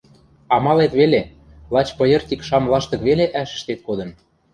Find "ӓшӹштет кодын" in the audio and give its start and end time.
3.41-4.09